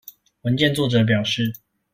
[0.41, 1.53] 文件作者表示